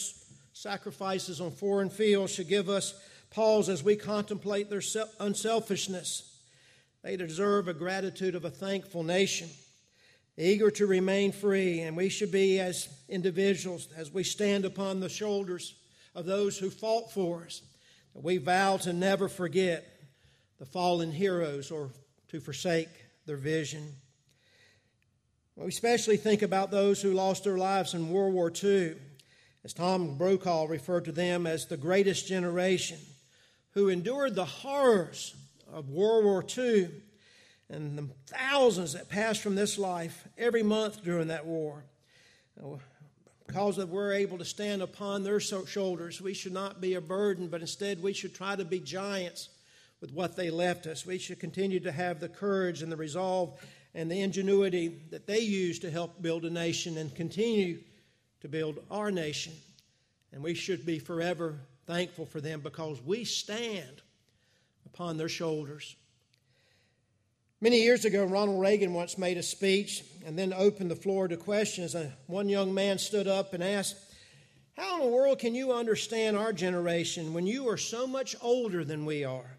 sacrifices 0.53 1.41
on 1.41 1.51
foreign 1.51 1.91
fields 1.91 2.33
should 2.33 2.49
give 2.49 2.69
us 2.69 2.95
pause 3.31 3.69
as 3.69 3.83
we 3.83 3.97
contemplate 3.97 4.71
their 4.71 4.83
unselfishness. 5.19 6.32
They 7.03 7.17
deserve 7.17 7.67
a 7.67 7.75
gratitude 7.75 8.37
of 8.37 8.45
a 8.45 8.51
thankful 8.51 9.03
nation, 9.03 9.49
eager 10.37 10.71
to 10.71 10.87
remain 10.87 11.33
free, 11.33 11.81
and 11.81 11.97
we 11.97 12.09
should 12.09 12.31
be 12.31 12.61
as 12.61 12.89
individuals, 13.09 13.89
as 13.97 14.13
we 14.13 14.23
stand 14.23 14.65
upon 14.65 15.01
the 15.01 15.09
shoulders 15.09 15.75
of 16.15 16.27
those 16.27 16.59
who 16.59 16.71
fought 16.71 17.13
for 17.13 17.45
us, 17.47 17.63
that 18.15 18.23
we 18.23 18.37
vow 18.37 18.77
to 18.79 18.93
never 18.93 19.29
forget 19.29 19.85
the 20.61 20.65
fallen 20.65 21.11
heroes 21.11 21.73
or 21.73 21.91
to 22.29 22.41
forsake 22.41 22.89
their 23.27 23.37
vision. 23.37 23.93
We 25.57 25.67
especially 25.67 26.17
think 26.17 26.43
about 26.43 26.71
those 26.71 27.03
who 27.03 27.13
lost 27.13 27.45
their 27.45 27.59
lives 27.59 27.95
in 27.95 28.11
World 28.11 28.33
War 28.33 28.53
II, 28.63 28.95
as 29.65 29.73
Tom 29.73 30.17
Brokaw 30.17 30.67
referred 30.67 31.05
to 31.07 31.13
them 31.13 31.49
as 31.49 31.67
the 31.67 31.77
greatest 31.77 32.29
generation, 32.29 32.99
who 33.73 33.89
endured 33.89 34.37
the 34.37 34.45
horrors 34.45 35.35
of 35.73 35.89
World 35.89 36.25
War 36.25 36.45
II 36.57 36.91
and 37.69 37.99
the 37.99 38.09
thousands 38.27 38.93
that 38.93 39.09
passed 39.09 39.41
from 39.41 39.55
this 39.55 39.79
life 39.79 40.29
every 40.37 40.63
month 40.63 41.03
during 41.03 41.29
that 41.29 41.47
war. 41.47 41.85
Because 43.47 43.79
of 43.79 43.91
we're 43.91 44.13
able 44.13 44.39
to 44.39 44.45
stand 44.45 44.83
upon 44.83 45.23
their 45.23 45.41
shoulders, 45.41 46.21
we 46.21 46.35
should 46.35 46.53
not 46.53 46.81
be 46.81 46.95
a 46.95 47.01
burden, 47.01 47.49
but 47.49 47.61
instead 47.61 48.03
we 48.03 48.13
should 48.13 48.35
try 48.35 48.55
to 48.55 48.65
be 48.65 48.79
giants 48.79 49.49
with 50.01 50.13
what 50.13 50.37
they 50.37 50.51
left 50.51 50.87
us. 50.87 51.07
We 51.07 51.19
should 51.19 51.41
continue 51.41 51.81
to 51.81 51.93
have 51.93 52.21
the 52.21 52.29
courage 52.29 52.83
and 52.83 52.93
the 52.93 52.97
resolve 52.97 53.59
and 53.95 54.11
the 54.11 54.21
ingenuity 54.21 55.01
that 55.11 55.27
they 55.27 55.41
used 55.41 55.83
to 55.83 55.91
help 55.91 56.21
build 56.21 56.45
a 56.45 56.51
nation 56.51 56.99
and 56.99 57.15
continue 57.15 57.79
to 58.41 58.49
build 58.49 58.79
our 58.91 59.11
nation. 59.11 59.53
And 60.33 60.43
we 60.43 60.55
should 60.55 60.85
be 60.85 60.99
forever 60.99 61.59
thankful 61.87 62.27
for 62.27 62.41
them 62.41 62.61
because 62.61 63.01
we 63.03 63.25
stand 63.25 64.03
upon 64.93 65.17
their 65.17 65.29
shoulders. 65.29 65.97
Many 67.61 67.81
years 67.83 68.05
ago, 68.05 68.25
Ronald 68.25 68.61
Reagan 68.61 68.93
once 68.93 69.17
made 69.17 69.39
a 69.39 69.43
speech 69.43 70.03
and 70.27 70.37
then 70.37 70.53
opened 70.53 70.91
the 70.91 70.97
floor 70.97 71.29
to 71.29 71.37
questions. 71.37 71.95
And 71.95 72.13
one 72.27 72.49
young 72.49 72.75
man 72.75 72.99
stood 72.99 73.29
up 73.29 73.55
and 73.55 73.63
asked, 73.63 73.97
How 74.77 74.97
in 74.97 75.03
the 75.03 75.15
world 75.15 75.39
can 75.39 75.55
you 75.55 75.73
understand 75.73 76.37
our 76.37 76.53
generation 76.53 77.33
when 77.33 77.47
you 77.47 77.69
are 77.69 77.77
so 77.77 78.07
much 78.07 78.35
older 78.43 78.85
than 78.85 79.07
we 79.07 79.23
are? 79.23 79.57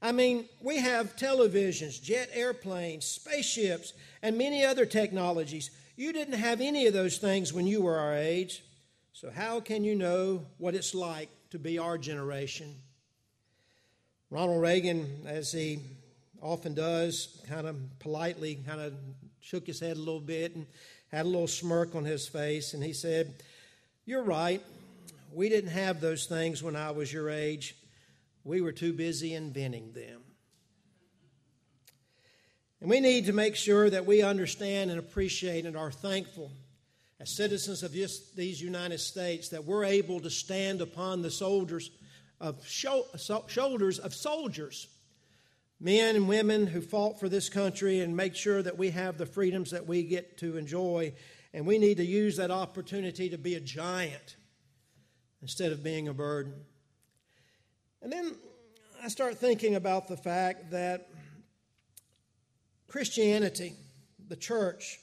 I 0.00 0.12
mean, 0.12 0.48
we 0.60 0.78
have 0.78 1.16
televisions, 1.16 2.02
jet 2.02 2.30
airplanes, 2.32 3.04
spaceships, 3.04 3.92
and 4.22 4.38
many 4.38 4.64
other 4.64 4.86
technologies. 4.86 5.70
You 5.96 6.12
didn't 6.12 6.38
have 6.38 6.60
any 6.60 6.86
of 6.86 6.94
those 6.94 7.18
things 7.18 7.52
when 7.52 7.66
you 7.66 7.82
were 7.82 7.98
our 7.98 8.14
age. 8.14 8.62
So, 9.12 9.30
how 9.30 9.60
can 9.60 9.84
you 9.84 9.96
know 9.96 10.46
what 10.56 10.74
it's 10.74 10.94
like 10.94 11.28
to 11.50 11.58
be 11.58 11.78
our 11.78 11.98
generation? 11.98 12.74
Ronald 14.30 14.60
Reagan, 14.60 15.22
as 15.26 15.50
he 15.52 15.80
often 16.42 16.74
does, 16.74 17.40
kind 17.48 17.66
of 17.66 17.76
politely 17.98 18.58
kind 18.66 18.78
of 18.78 18.92
shook 19.40 19.66
his 19.66 19.80
head 19.80 19.96
a 19.96 20.00
little 20.00 20.20
bit 20.20 20.54
and 20.54 20.66
had 21.10 21.24
a 21.24 21.28
little 21.28 21.46
smirk 21.46 21.94
on 21.94 22.04
his 22.04 22.28
face, 22.28 22.74
and 22.74 22.84
he 22.84 22.92
said, 22.92 23.32
You're 24.04 24.22
right. 24.22 24.62
We 25.32 25.48
didn't 25.48 25.70
have 25.70 26.02
those 26.02 26.26
things 26.26 26.62
when 26.62 26.76
I 26.76 26.90
was 26.90 27.10
your 27.10 27.30
age. 27.30 27.74
We 28.44 28.60
were 28.60 28.72
too 28.72 28.92
busy 28.92 29.34
inventing 29.34 29.92
them. 29.92 30.20
And 32.80 32.90
we 32.90 33.00
need 33.00 33.26
to 33.26 33.32
make 33.32 33.56
sure 33.56 33.88
that 33.88 34.04
we 34.06 34.22
understand 34.22 34.90
and 34.90 34.98
appreciate 34.98 35.64
and 35.64 35.76
are 35.76 35.90
thankful 35.90 36.50
as 37.18 37.30
citizens 37.30 37.82
of 37.82 37.92
these 37.92 38.60
United 38.60 39.00
States 39.00 39.48
that 39.48 39.64
we're 39.64 39.84
able 39.84 40.20
to 40.20 40.30
stand 40.30 40.80
upon 40.82 41.22
the 41.22 41.30
soldiers 41.30 41.90
of 42.40 42.66
shoulders 42.66 43.98
of 43.98 44.14
soldiers, 44.14 44.88
men 45.80 46.16
and 46.16 46.28
women 46.28 46.66
who 46.66 46.80
fought 46.80 47.18
for 47.18 47.28
this 47.28 47.48
country 47.48 48.00
and 48.00 48.16
make 48.16 48.34
sure 48.34 48.62
that 48.62 48.78
we 48.78 48.90
have 48.90 49.18
the 49.18 49.26
freedoms 49.26 49.70
that 49.70 49.86
we 49.86 50.02
get 50.02 50.38
to 50.38 50.56
enjoy. 50.56 51.12
And 51.54 51.66
we 51.66 51.78
need 51.78 51.96
to 51.96 52.04
use 52.04 52.36
that 52.36 52.50
opportunity 52.50 53.30
to 53.30 53.38
be 53.38 53.54
a 53.54 53.60
giant 53.60 54.36
instead 55.40 55.72
of 55.72 55.82
being 55.82 56.08
a 56.08 56.14
burden. 56.14 56.54
And 58.02 58.12
then 58.12 58.36
I 59.02 59.08
start 59.08 59.38
thinking 59.38 59.74
about 59.74 60.08
the 60.08 60.16
fact 60.16 60.70
that 60.72 61.08
Christianity, 62.86 63.74
the 64.28 64.36
church, 64.36 64.98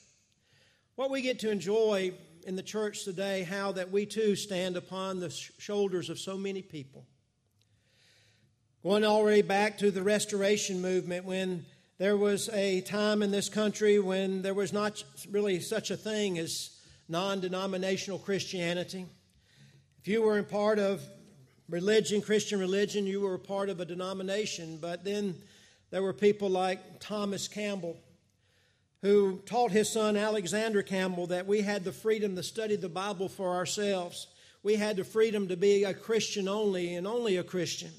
what 0.96 1.10
we 1.10 1.22
get 1.22 1.40
to 1.40 1.52
enjoy 1.52 2.14
in 2.46 2.56
the 2.56 2.64
church 2.64 3.04
today, 3.04 3.44
how 3.44 3.72
that 3.72 3.92
we 3.92 4.06
too 4.06 4.36
stand 4.36 4.78
upon 4.78 5.20
the 5.20 5.30
shoulders 5.30 6.10
of 6.10 6.20
so 6.20 6.38
many 6.38 6.62
people. 6.62 7.06
Going 8.86 9.04
already 9.04 9.42
back 9.42 9.80
to 9.80 9.90
the 9.90 10.04
restoration 10.04 10.80
movement 10.80 11.26
when 11.26 11.66
there 11.98 12.16
was 12.16 12.50
a 12.50 12.82
time 12.82 13.24
in 13.24 13.32
this 13.32 13.50
country 13.50 13.98
when 13.98 14.44
there 14.44 14.54
was 14.54 14.72
not 14.72 15.04
really 15.32 15.60
such 15.60 15.90
a 15.90 15.98
thing 15.98 16.38
as 16.38 16.70
non 17.10 17.40
denominational 17.40 18.20
Christianity. 18.20 19.08
If 20.02 20.08
you 20.08 20.22
were 20.22 20.38
a 20.38 20.44
part 20.44 20.78
of 20.78 21.02
religion, 21.68 22.22
Christian 22.22 22.60
religion, 22.60 23.08
you 23.08 23.22
were 23.22 23.34
a 23.34 23.40
part 23.40 23.70
of 23.70 23.80
a 23.80 23.86
denomination, 23.86 24.78
but 24.80 25.04
then 25.04 25.34
there 25.90 26.04
were 26.04 26.14
people 26.14 26.50
like 26.52 27.00
Thomas 27.00 27.48
Campbell 27.48 27.98
who 29.02 29.40
taught 29.48 29.72
his 29.72 29.90
son 29.90 30.16
Alexander 30.16 30.84
Campbell 30.84 31.26
that 31.26 31.48
we 31.48 31.62
had 31.62 31.84
the 31.84 31.92
freedom 31.92 32.36
to 32.36 32.44
study 32.44 32.76
the 32.76 32.88
Bible 32.88 33.30
for 33.30 33.56
ourselves. 33.56 34.28
We 34.62 34.76
had 34.76 34.98
the 34.98 35.04
freedom 35.04 35.48
to 35.48 35.58
be 35.58 35.86
a 35.86 35.94
Christian 35.96 36.48
only 36.48 36.94
and 36.94 37.08
only 37.08 37.38
a 37.38 37.44
Christian. 37.44 37.90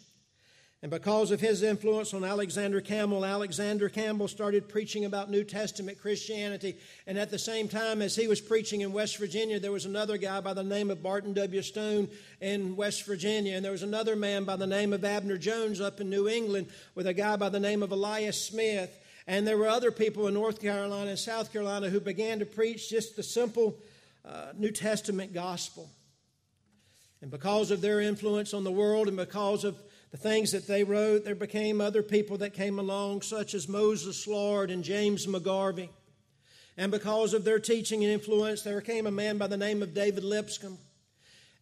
And 0.87 0.91
because 0.93 1.33
of 1.33 1.41
his 1.41 1.65
influence 1.65 2.15
on 2.15 2.23
Alexander 2.23 2.81
Campbell, 2.81 3.25
Alexander 3.25 3.89
Campbell 3.89 4.29
started 4.29 4.69
preaching 4.69 5.05
about 5.05 5.29
New 5.29 5.43
Testament 5.43 6.01
Christianity. 6.01 6.77
And 7.09 7.19
at 7.19 7.29
the 7.29 7.41
same 7.41 7.67
time 7.67 8.01
as 8.01 8.15
he 8.15 8.29
was 8.29 8.41
preaching 8.41 8.83
in 8.83 8.93
West 8.93 9.17
Virginia, 9.17 9.59
there 9.59 9.73
was 9.73 9.85
another 9.85 10.17
guy 10.17 10.41
by 10.41 10.55
the 10.55 10.63
name 10.63 10.93
of 10.93 11.03
Barton 11.03 11.33
W. 11.33 11.61
Stone 11.61 12.09
in 12.41 12.77
West 12.77 13.05
Virginia. 13.05 13.57
And 13.57 13.65
there 13.65 13.73
was 13.73 13.83
another 13.83 14.15
man 14.15 14.45
by 14.45 14.55
the 14.55 14.67
name 14.69 14.93
of 14.93 15.05
Abner 15.05 15.37
Jones 15.37 15.81
up 15.81 16.01
in 16.01 16.09
New 16.09 16.29
England 16.29 16.69
with 16.95 17.09
a 17.09 17.13
guy 17.13 17.35
by 17.35 17.49
the 17.49 17.59
name 17.59 17.83
of 17.83 17.91
Elias 17.91 18.41
Smith. 18.41 18.97
And 19.27 19.45
there 19.45 19.59
were 19.59 19.67
other 19.67 19.91
people 19.91 20.29
in 20.29 20.35
North 20.35 20.61
Carolina 20.61 21.11
and 21.11 21.19
South 21.19 21.53
Carolina 21.53 21.91
who 21.91 21.99
began 21.99 22.39
to 22.39 22.47
preach 22.47 22.89
just 22.89 23.17
the 23.17 23.25
simple 23.25 23.77
uh, 24.25 24.53
New 24.57 24.71
Testament 24.71 25.35
gospel. 25.35 25.91
And 27.23 27.29
because 27.29 27.73
of 27.73 27.81
their 27.81 28.01
influence 28.01 28.55
on 28.55 28.63
the 28.63 28.71
world 28.71 29.09
and 29.09 29.17
because 29.17 29.65
of 29.65 29.77
the 30.11 30.17
things 30.17 30.53
that 30.53 30.67
they 30.67 30.85
wrote, 30.85 31.25
there 31.25 31.35
became 31.35 31.81
other 31.81 32.03
people 32.03 32.39
that 32.39 32.55
came 32.55 32.79
along, 32.79 33.23
such 33.23 33.55
as 33.55 33.69
Moses 33.69 34.27
Lard 34.27 34.71
and 34.71 34.85
James 34.85 35.27
McGarvey. 35.27 35.89
And 36.77 36.93
because 36.93 37.35
of 37.35 37.45
their 37.45 37.59
teaching 37.59 38.05
and 38.05 38.13
influence, 38.13 38.63
there 38.63 38.81
came 38.81 39.07
a 39.07 39.11
man 39.11 39.39
by 39.39 39.47
the 39.47 39.57
name 39.57 39.83
of 39.83 39.95
David 39.95 40.25
Lipscomb. 40.25 40.79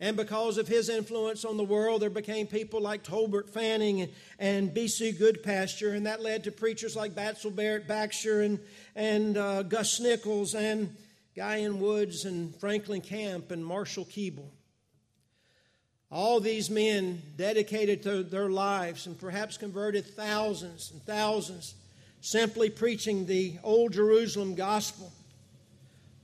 And 0.00 0.16
because 0.16 0.58
of 0.58 0.66
his 0.66 0.88
influence 0.88 1.44
on 1.44 1.56
the 1.56 1.64
world, 1.64 2.02
there 2.02 2.10
became 2.10 2.48
people 2.48 2.80
like 2.80 3.04
Tolbert 3.04 3.48
Fanning 3.48 4.08
and, 4.38 4.74
B.C. 4.74 5.12
Goodpasture, 5.12 5.96
and 5.96 6.06
that 6.06 6.20
led 6.20 6.44
to 6.44 6.52
preachers 6.52 6.96
like 6.96 7.14
Batsell 7.14 7.54
Barrett 7.54 7.86
Baxter 7.86 8.42
and, 8.42 8.58
and 8.96 9.38
uh, 9.38 9.62
Gus 9.62 10.00
Nichols 10.00 10.54
and 10.54 10.94
Guy 11.36 11.60
N. 11.60 11.78
Woods 11.78 12.24
and 12.24 12.54
Franklin 12.56 13.00
Camp 13.00 13.52
and 13.52 13.64
Marshall 13.64 14.04
Keeble. 14.04 14.50
All 16.10 16.38
these 16.40 16.70
men 16.70 17.22
dedicated 17.36 18.02
to 18.04 18.22
their 18.22 18.48
lives 18.48 19.06
and 19.06 19.18
perhaps 19.18 19.56
converted 19.56 20.06
thousands 20.06 20.90
and 20.92 21.02
thousands 21.02 21.74
simply 22.20 22.70
preaching 22.70 23.26
the 23.26 23.58
old 23.62 23.92
Jerusalem 23.92 24.54
gospel 24.54 25.12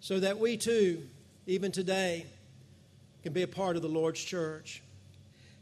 so 0.01 0.19
that 0.21 0.39
we 0.39 0.57
too, 0.57 1.03
even 1.47 1.73
today, 1.73 2.25
can 3.23 3.33
be 3.33 3.43
a 3.43 3.49
part 3.49 3.77
of 3.77 3.83
the 3.83 3.89
Lord's 3.89 4.23
church. 4.23 4.83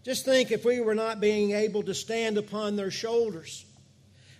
Just 0.05 0.25
think 0.25 0.53
if 0.53 0.65
we 0.65 0.81
were 0.81 0.95
not 0.95 1.21
being 1.21 1.51
able 1.51 1.83
to 1.83 1.95
stand 1.95 2.39
upon 2.39 2.77
their 2.77 2.91
shoulders 2.91 3.67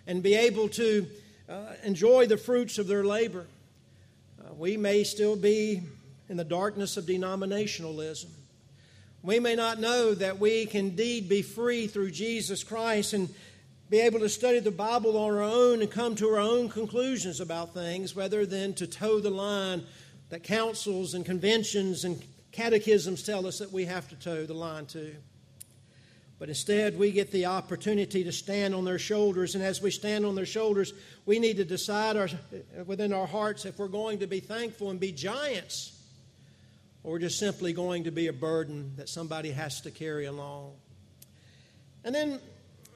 and 0.06 0.23
be 0.23 0.35
able 0.35 0.68
to 0.70 1.06
uh, 1.49 1.73
enjoy 1.82 2.26
the 2.26 2.37
fruits 2.37 2.78
of 2.78 2.87
their 2.87 3.04
labor, 3.04 3.47
uh, 4.40 4.54
we 4.54 4.76
may 4.76 5.02
still 5.02 5.35
be 5.35 5.82
in 6.28 6.37
the 6.37 6.44
darkness 6.44 6.97
of 6.97 7.06
denominationalism. 7.06 8.30
We 9.22 9.40
may 9.40 9.56
not 9.56 9.80
know 9.80 10.14
that 10.14 10.38
we 10.38 10.66
can 10.66 10.87
indeed 10.87 11.28
be 11.28 11.42
free 11.42 11.88
through 11.88 12.12
Jesus 12.12 12.62
Christ 12.62 13.14
and 13.14 13.28
be 13.90 13.98
able 14.00 14.20
to 14.20 14.28
study 14.28 14.60
the 14.60 14.70
Bible 14.70 15.16
on 15.16 15.34
our 15.34 15.42
own 15.42 15.82
and 15.82 15.90
come 15.90 16.14
to 16.16 16.28
our 16.28 16.38
own 16.38 16.68
conclusions 16.68 17.40
about 17.40 17.75
things 17.75 18.14
rather 18.14 18.46
than 18.46 18.75
to 18.75 18.87
toe 18.87 19.18
the 19.18 19.30
line 19.30 19.82
that 20.28 20.44
councils 20.44 21.14
and 21.14 21.25
conventions 21.25 22.04
and 22.04 22.22
catechisms 22.52 23.22
tell 23.25 23.46
us 23.46 23.58
that 23.58 23.72
we 23.72 23.87
have 23.87 24.08
to 24.08 24.14
toe 24.16 24.46
the 24.46 24.54
line 24.54 24.87
to. 24.87 25.14
But 26.38 26.48
instead, 26.48 26.96
we 26.96 27.10
get 27.10 27.32
the 27.32 27.46
opportunity 27.46 28.22
to 28.22 28.30
stand 28.30 28.72
on 28.72 28.84
their 28.84 29.00
shoulders. 29.00 29.56
And 29.56 29.64
as 29.64 29.82
we 29.82 29.90
stand 29.90 30.25
on 30.25 30.37
their 30.37 30.46
shoulders, 30.46 30.92
we 31.26 31.40
need 31.40 31.56
to 31.56 31.64
decide 31.64 32.16
our, 32.16 32.28
within 32.87 33.12
our 33.12 33.26
hearts 33.26 33.64
if 33.64 33.78
we're 33.78 33.88
going 33.88 34.20
to 34.20 34.28
be 34.28 34.38
thankful 34.38 34.90
and 34.90 35.00
be 35.00 35.10
giants 35.10 35.97
or 37.08 37.18
just 37.18 37.38
simply 37.38 37.72
going 37.72 38.04
to 38.04 38.10
be 38.10 38.26
a 38.26 38.32
burden 38.34 38.92
that 38.96 39.08
somebody 39.08 39.50
has 39.50 39.80
to 39.80 39.90
carry 39.90 40.26
along. 40.26 40.74
And 42.04 42.14
then, 42.14 42.38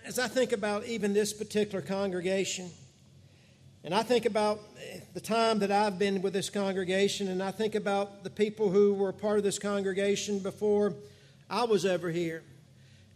as 0.05 0.19
I 0.19 0.29
think 0.29 0.53
about 0.53 0.85
even 0.85 1.15
this 1.15 1.33
particular 1.33 1.81
congregation, 1.81 2.69
and 3.83 3.95
I 3.95 4.03
think 4.03 4.27
about 4.27 4.61
the 5.15 5.21
time 5.21 5.61
that 5.61 5.73
I've 5.73 5.99
been 5.99 6.21
with 6.21 6.35
this 6.35 6.51
congregation, 6.51 7.29
and 7.29 7.43
I 7.43 7.53
think 7.53 7.75
about 7.75 8.23
the 8.23 8.29
people 8.29 8.69
who 8.69 8.93
were 8.93 9.15
part 9.15 9.39
of 9.39 9.45
this 9.45 9.59
congregation 9.59 10.41
before 10.41 10.93
I 11.49 11.65
was 11.65 11.87
ever 11.87 12.11
here. 12.11 12.43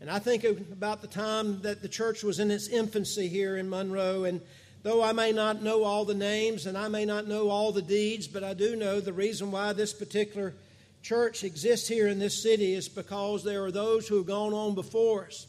And 0.00 0.10
I 0.10 0.18
think 0.18 0.44
about 0.44 1.02
the 1.02 1.08
time 1.08 1.60
that 1.60 1.82
the 1.82 1.88
church 1.88 2.24
was 2.24 2.38
in 2.38 2.50
its 2.50 2.68
infancy 2.68 3.28
here 3.28 3.58
in 3.58 3.68
Monroe. 3.68 4.24
And 4.24 4.40
though 4.82 5.02
I 5.02 5.12
may 5.12 5.32
not 5.32 5.62
know 5.62 5.84
all 5.84 6.06
the 6.06 6.14
names 6.14 6.64
and 6.64 6.78
I 6.78 6.88
may 6.88 7.04
not 7.04 7.28
know 7.28 7.50
all 7.50 7.70
the 7.70 7.82
deeds, 7.82 8.26
but 8.26 8.42
I 8.42 8.54
do 8.54 8.76
know 8.76 8.98
the 8.98 9.12
reason 9.12 9.50
why 9.50 9.74
this 9.74 9.92
particular 9.92 10.54
church 11.06 11.44
exists 11.44 11.86
here 11.86 12.08
in 12.08 12.18
this 12.18 12.42
city 12.42 12.75
is 12.75 12.88
because 12.88 13.44
there 13.44 13.64
are 13.64 13.70
those 13.70 14.08
who 14.08 14.16
have 14.16 14.26
gone 14.26 14.52
on 14.52 14.75
before 14.75 15.26
us, 15.26 15.46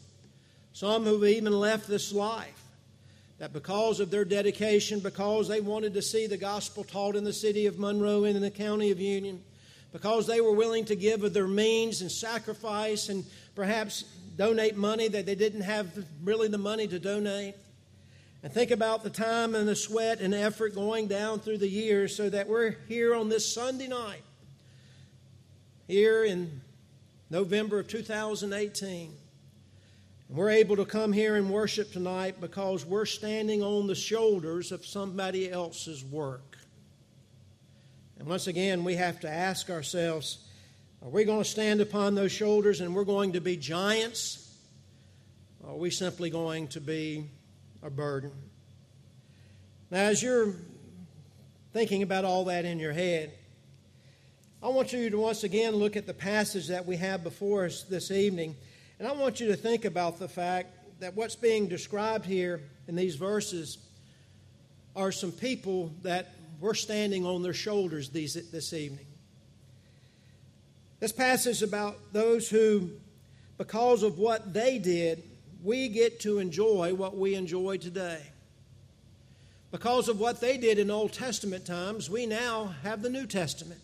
some 0.72 1.02
who 1.04 1.14
have 1.20 1.28
even 1.28 1.52
left 1.52 1.88
this 1.88 2.12
life 2.12 2.62
that 3.38 3.52
because 3.52 3.98
of 3.98 4.08
their 4.08 4.24
dedication, 4.24 5.00
because 5.00 5.48
they 5.48 5.60
wanted 5.60 5.94
to 5.94 6.02
see 6.02 6.28
the 6.28 6.36
gospel 6.36 6.84
taught 6.84 7.16
in 7.16 7.24
the 7.24 7.32
city 7.32 7.66
of 7.66 7.76
Monroe 7.76 8.22
and 8.22 8.36
in 8.36 8.42
the 8.42 8.52
county 8.52 8.92
of 8.92 9.00
Union, 9.00 9.42
because 9.90 10.28
they 10.28 10.40
were 10.40 10.52
willing 10.52 10.84
to 10.84 10.94
give 10.94 11.24
of 11.24 11.34
their 11.34 11.48
means 11.48 12.02
and 12.02 12.12
sacrifice 12.12 13.08
and 13.08 13.24
perhaps 13.56 14.04
donate 14.36 14.76
money 14.76 15.08
that 15.08 15.26
they 15.26 15.34
didn't 15.34 15.62
have 15.62 15.88
really 16.22 16.46
the 16.46 16.58
money 16.58 16.86
to 16.86 17.00
donate. 17.00 17.56
And 18.44 18.52
think 18.52 18.70
about 18.70 19.02
the 19.02 19.10
time 19.10 19.56
and 19.56 19.66
the 19.66 19.74
sweat 19.74 20.20
and 20.20 20.32
effort 20.32 20.76
going 20.76 21.08
down 21.08 21.40
through 21.40 21.58
the 21.58 21.68
years 21.68 22.14
so 22.14 22.30
that 22.30 22.46
we're 22.46 22.76
here 22.86 23.12
on 23.12 23.28
this 23.28 23.52
Sunday 23.52 23.88
night, 23.88 24.22
here 25.88 26.22
in 26.22 26.60
November 27.30 27.80
of 27.80 27.88
2018 27.88 29.12
we're 30.30 30.50
able 30.50 30.76
to 30.76 30.84
come 30.84 31.14
here 31.14 31.36
and 31.36 31.48
worship 31.48 31.90
tonight 31.90 32.38
because 32.38 32.84
we're 32.84 33.06
standing 33.06 33.62
on 33.62 33.86
the 33.86 33.94
shoulders 33.94 34.72
of 34.72 34.84
somebody 34.84 35.50
else's 35.50 36.04
work. 36.04 36.58
And 38.18 38.28
once 38.28 38.46
again, 38.46 38.84
we 38.84 38.96
have 38.96 39.20
to 39.20 39.30
ask 39.30 39.70
ourselves 39.70 40.44
are 41.00 41.08
we 41.08 41.24
going 41.24 41.44
to 41.44 41.48
stand 41.48 41.80
upon 41.80 42.14
those 42.14 42.32
shoulders 42.32 42.80
and 42.80 42.94
we're 42.94 43.04
going 43.04 43.32
to 43.34 43.40
be 43.40 43.56
giants? 43.56 44.52
Or 45.62 45.70
are 45.70 45.76
we 45.76 45.90
simply 45.90 46.28
going 46.28 46.68
to 46.68 46.80
be 46.80 47.30
a 47.82 47.88
burden? 47.88 48.32
Now, 49.90 50.00
as 50.00 50.22
you're 50.22 50.56
thinking 51.72 52.02
about 52.02 52.24
all 52.24 52.44
that 52.46 52.64
in 52.64 52.80
your 52.80 52.92
head, 52.92 53.32
I 54.60 54.68
want 54.68 54.92
you 54.92 55.08
to 55.08 55.18
once 55.18 55.44
again 55.44 55.76
look 55.76 55.96
at 55.96 56.06
the 56.06 56.14
passage 56.14 56.66
that 56.66 56.84
we 56.84 56.96
have 56.96 57.22
before 57.22 57.66
us 57.66 57.84
this 57.84 58.10
evening 58.10 58.56
and 58.98 59.06
I 59.06 59.12
want 59.12 59.38
you 59.38 59.46
to 59.48 59.56
think 59.56 59.84
about 59.84 60.18
the 60.18 60.28
fact 60.28 60.98
that 60.98 61.14
what's 61.14 61.36
being 61.36 61.68
described 61.68 62.24
here 62.24 62.60
in 62.88 62.96
these 62.96 63.14
verses 63.14 63.78
are 64.96 65.12
some 65.12 65.30
people 65.30 65.92
that 66.02 66.34
we're 66.58 66.74
standing 66.74 67.24
on 67.24 67.42
their 67.42 67.54
shoulders 67.54 68.08
these, 68.08 68.34
this 68.50 68.72
evening. 68.72 69.06
This 70.98 71.12
passage 71.12 71.52
is 71.52 71.62
about 71.62 71.96
those 72.12 72.48
who, 72.48 72.90
because 73.58 74.02
of 74.02 74.18
what 74.18 74.52
they 74.52 74.78
did, 74.78 75.22
we 75.62 75.88
get 75.88 76.18
to 76.20 76.40
enjoy 76.40 76.92
what 76.94 77.16
we 77.16 77.36
enjoy 77.36 77.76
today. 77.76 78.20
Because 79.70 80.08
of 80.08 80.18
what 80.18 80.40
they 80.40 80.56
did 80.56 80.80
in 80.80 80.90
Old 80.90 81.12
Testament 81.12 81.64
times, 81.64 82.10
we 82.10 82.26
now 82.26 82.74
have 82.82 83.02
the 83.02 83.10
New 83.10 83.26
Testament. 83.26 83.80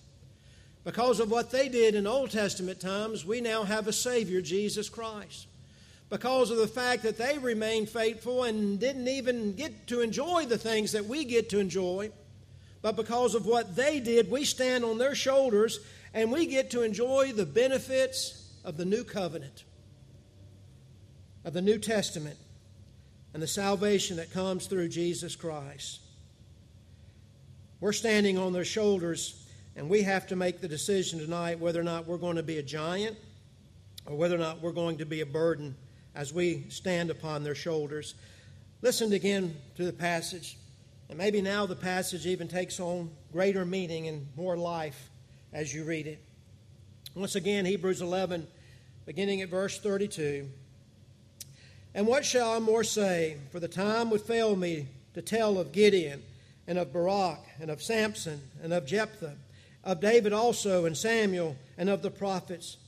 Because 0.85 1.19
of 1.19 1.31
what 1.31 1.51
they 1.51 1.71
did 1.71 1.95
in 1.95 2.07
Old 2.07 2.31
Testament 2.31 2.79
times, 2.79 3.25
we 3.25 3.41
now 3.41 3.65
have 3.65 3.89
a 3.89 3.93
Savior, 3.93 4.43
Jesus 4.43 4.91
Christ. 4.91 5.47
Because 6.11 6.51
of 6.51 6.59
the 6.59 6.69
fact 6.69 7.03
that 7.03 7.17
they 7.17 7.39
remained 7.39 7.89
faithful 7.89 8.45
and 8.45 8.79
didn't 8.79 9.09
even 9.09 9.55
get 9.55 9.87
to 9.87 10.03
enjoy 10.03 10.45
the 10.45 10.59
things 10.59 10.93
that 10.93 11.07
we 11.07 11.25
get 11.25 11.49
to 11.51 11.59
enjoy, 11.59 12.11
but 12.83 12.97
because 12.97 13.35
of 13.35 13.47
what 13.47 13.75
they 13.75 13.99
did, 13.99 14.31
we 14.31 14.45
stand 14.45 14.85
on 14.85 14.99
their 14.99 15.15
shoulders 15.15 15.81
and 16.13 16.31
we 16.31 16.45
get 16.45 16.71
to 16.73 16.83
enjoy 16.83 17.33
the 17.33 17.47
benefits 17.47 18.53
of 18.63 18.77
the 18.77 18.85
new 18.85 19.05
covenant, 19.05 19.65
of 21.47 21.55
the 21.55 21.63
New 21.63 21.79
Testament, 21.79 22.37
and 23.33 23.43
the 23.43 23.47
salvation 23.47 24.19
that 24.19 24.31
comes 24.31 24.67
through 24.67 24.89
Jesus 24.89 25.35
Christ. 25.35 26.01
We're 27.81 27.93
standing 27.93 28.37
on 28.39 28.53
their 28.53 28.65
shoulders 28.65 29.44
and 29.77 29.89
we 29.89 30.03
have 30.03 30.27
to 30.29 30.37
make 30.37 30.61
the 30.61 30.69
decision 30.69 31.19
tonight 31.19 31.59
whether 31.59 31.81
or 31.81 31.85
not 31.85 32.07
we're 32.07 32.17
going 32.17 32.37
to 32.37 32.43
be 32.43 32.59
a 32.59 32.63
giant 32.63 33.17
or 34.07 34.17
whether 34.17 34.35
or 34.35 34.39
not 34.39 34.61
we're 34.61 34.73
going 34.73 34.99
to 34.99 35.07
be 35.07 35.21
a 35.21 35.27
burden 35.27 35.75
as 36.15 36.33
we 36.33 36.65
stand 36.69 37.11
upon 37.11 37.43
their 37.43 37.55
shoulders. 37.55 38.15
Listen 38.83 39.13
again 39.13 39.57
to 39.77 39.85
the 39.85 39.93
passage. 39.93 40.57
And 41.09 41.19
maybe 41.19 41.43
now 41.43 41.67
the 41.67 41.77
passage 41.77 42.27
even 42.27 42.49
takes 42.49 42.79
on 42.79 43.11
greater 43.33 43.65
meaning 43.65 44.09
and 44.09 44.27
more 44.37 44.57
life 44.57 45.11
as 45.53 45.75
you 45.75 45.85
read 45.85 46.07
it. 46.07 46.19
Once 47.15 47.35
again, 47.35 47.65
Hebrews 47.65 48.01
11, 48.01 48.47
beginning 49.07 49.43
at 49.43 49.49
verse 49.49 49.79
32. 49.79 50.49
And 51.95 52.07
what 52.07 52.25
shall 52.25 52.53
I 52.53 52.59
more 52.59 52.85
say? 52.85 53.37
For 53.53 53.61
the 53.61 53.69
time 53.69 54.11
would 54.11 54.21
fail 54.21 54.57
me 54.57 54.89
to 55.15 55.23
tell 55.23 55.59
of 55.59 55.73
Gideon 55.73 56.23
and 56.67 56.79
of 56.79 56.93
Barak 56.93 57.41
and 57.61 57.71
of 57.71 57.83
Samson 57.83 58.41
and 58.63 58.73
of 58.73 58.87
Jephthah 58.87 59.37
of 59.85 60.01
David 60.01 60.33
also 60.33 60.87
and 60.87 60.97
Samuel 60.97 61.57
and 61.79 61.89
of 61.89 62.03
the 62.03 62.11
prophets, 62.11 62.79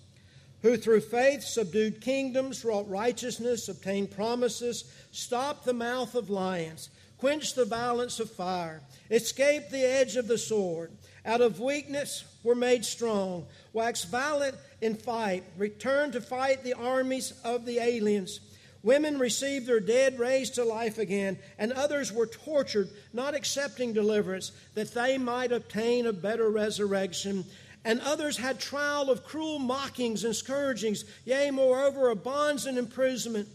who 0.63 0.77
through 0.77 1.03
faith 1.03 1.45
subdued 1.45 2.01
kingdoms, 2.01 2.65
wrought 2.65 2.89
righteousness, 2.89 3.69
obtained 3.69 4.11
promises, 4.11 4.91
stopped 5.13 5.65
the 5.65 5.73
mouth 5.73 6.15
of 6.15 6.31
lions, 6.31 6.89
quenched 7.19 7.55
the 7.55 7.65
violence 7.65 8.19
of 8.19 8.31
fire, 8.31 8.83
escaped 9.11 9.71
the 9.71 9.85
edge 9.85 10.17
of 10.17 10.27
the 10.27 10.39
sword, 10.39 10.91
out 11.25 11.41
of 11.41 11.61
weakness 11.61 12.25
were 12.43 12.55
made 12.55 12.85
strong, 12.85 13.47
waxed 13.73 14.09
violent 14.09 14.57
in 14.81 14.95
fight, 14.95 15.45
returned 15.59 16.13
to 16.15 16.21
fight 16.21 16.65
the 16.65 16.75
armies 16.75 17.33
of 17.45 17.67
the 17.67 17.79
aliens 17.79 18.41
Women 18.87 19.19
received 19.19 19.67
their 19.67 19.81
dead 19.81 20.17
raised 20.17 20.55
to 20.55 20.65
life 20.65 20.99
again, 20.99 21.39
and 21.59 21.73
others 21.73 22.13
were 22.13 22.29
tortured, 22.29 22.89
not 23.13 23.35
accepting 23.35 23.93
deliverance, 23.93 24.53
that 24.75 24.95
they 24.95 25.19
might 25.19 25.51
obtain 25.51 26.07
a 26.07 26.13
better 26.13 26.49
resurrection. 26.49 27.45
And 27.85 28.01
others 28.03 28.37
had 28.37 28.61
trial 28.61 29.11
of 29.11 29.25
cruel 29.25 29.59
mockings 29.59 30.23
and 30.23 30.37
scourgings, 30.37 31.05
yea, 31.25 31.51
moreover, 31.51 32.11
of 32.11 32.23
bonds 32.23 32.65
and 32.65 32.79
imprisonment. 32.79 33.49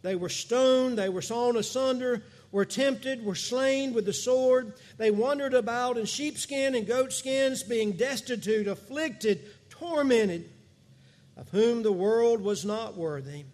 They 0.00 0.16
were 0.16 0.30
stoned, 0.30 0.96
they 0.96 1.10
were 1.10 1.20
sawn 1.20 1.58
asunder, 1.58 2.22
were 2.50 2.64
tempted, 2.64 3.22
were 3.22 3.34
slain 3.34 3.92
with 3.92 4.06
the 4.06 4.14
sword. 4.14 4.72
They 4.96 5.10
wandered 5.10 5.52
about 5.52 5.98
in 5.98 6.06
sheepskin 6.06 6.74
and 6.74 6.86
goatskins, 6.86 7.62
being 7.62 7.92
destitute, 7.92 8.66
afflicted, 8.66 9.44
tormented, 9.68 10.48
of 11.36 11.50
whom 11.50 11.82
the 11.82 11.92
world 11.92 12.40
was 12.40 12.64
not 12.64 12.96
worthy. 12.96 13.44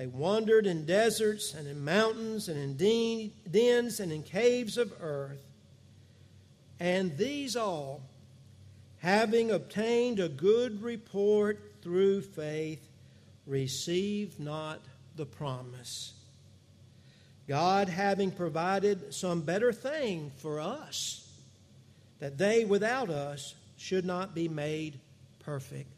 They 0.00 0.06
wandered 0.06 0.66
in 0.66 0.86
deserts 0.86 1.52
and 1.52 1.68
in 1.68 1.84
mountains 1.84 2.48
and 2.48 2.58
in 2.58 3.30
dens 3.50 4.00
and 4.00 4.10
in 4.10 4.22
caves 4.22 4.78
of 4.78 4.94
earth. 4.98 5.44
And 6.80 7.18
these 7.18 7.54
all, 7.54 8.00
having 9.00 9.50
obtained 9.50 10.18
a 10.18 10.30
good 10.30 10.82
report 10.82 11.60
through 11.82 12.22
faith, 12.22 12.80
received 13.46 14.40
not 14.40 14.80
the 15.16 15.26
promise. 15.26 16.14
God 17.46 17.90
having 17.90 18.30
provided 18.30 19.12
some 19.12 19.42
better 19.42 19.70
thing 19.70 20.32
for 20.38 20.60
us, 20.60 21.30
that 22.20 22.38
they 22.38 22.64
without 22.64 23.10
us 23.10 23.54
should 23.76 24.06
not 24.06 24.34
be 24.34 24.48
made 24.48 24.98
perfect. 25.40 25.90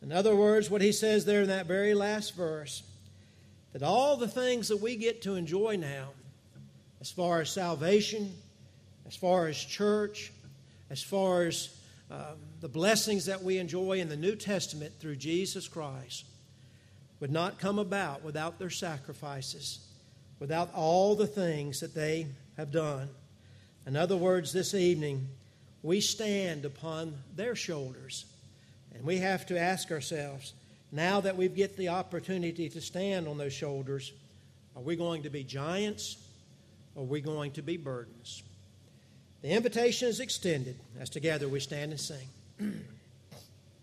In 0.00 0.10
other 0.10 0.34
words, 0.34 0.70
what 0.70 0.80
he 0.80 0.92
says 0.92 1.26
there 1.26 1.42
in 1.42 1.48
that 1.48 1.66
very 1.66 1.92
last 1.92 2.34
verse 2.34 2.82
that 3.74 3.82
all 3.82 4.16
the 4.16 4.28
things 4.28 4.68
that 4.68 4.80
we 4.80 4.94
get 4.94 5.22
to 5.22 5.34
enjoy 5.34 5.76
now, 5.76 6.10
as 7.00 7.10
far 7.10 7.40
as 7.40 7.50
salvation, 7.50 8.32
as 9.04 9.16
far 9.16 9.48
as 9.48 9.58
church, 9.58 10.32
as 10.90 11.02
far 11.02 11.42
as 11.42 11.76
um, 12.08 12.38
the 12.60 12.68
blessings 12.68 13.26
that 13.26 13.42
we 13.42 13.58
enjoy 13.58 13.98
in 13.98 14.08
the 14.08 14.16
New 14.16 14.36
Testament 14.36 14.92
through 15.00 15.16
Jesus 15.16 15.66
Christ, 15.66 16.24
would 17.18 17.32
not 17.32 17.58
come 17.58 17.80
about 17.80 18.22
without 18.22 18.60
their 18.60 18.70
sacrifices, 18.70 19.80
without 20.38 20.72
all 20.72 21.16
the 21.16 21.26
things 21.26 21.80
that 21.80 21.96
they 21.96 22.28
have 22.56 22.70
done. 22.70 23.08
In 23.88 23.96
other 23.96 24.16
words, 24.16 24.52
this 24.52 24.72
evening, 24.72 25.26
we 25.82 26.00
stand 26.00 26.64
upon 26.64 27.16
their 27.34 27.56
shoulders, 27.56 28.24
and 28.94 29.04
we 29.04 29.18
have 29.18 29.46
to 29.46 29.58
ask 29.58 29.90
ourselves, 29.90 30.52
now 30.94 31.20
that 31.20 31.36
we 31.36 31.48
get 31.48 31.76
the 31.76 31.88
opportunity 31.88 32.68
to 32.68 32.80
stand 32.80 33.26
on 33.26 33.36
those 33.36 33.52
shoulders, 33.52 34.12
are 34.76 34.82
we 34.82 34.94
going 34.94 35.24
to 35.24 35.30
be 35.30 35.42
giants 35.42 36.16
or 36.94 37.02
are 37.02 37.06
we 37.06 37.20
going 37.20 37.50
to 37.52 37.62
be 37.62 37.76
burdens? 37.76 38.44
The 39.42 39.50
invitation 39.50 40.08
is 40.08 40.20
extended 40.20 40.76
as 41.00 41.10
together 41.10 41.48
we 41.48 41.58
stand 41.58 41.90
and 41.90 42.00
sing. 42.00 42.28